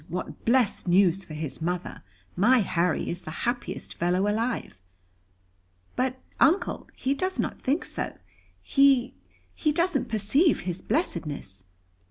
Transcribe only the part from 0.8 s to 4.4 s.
news for his mother! My Harry is the happiest fellow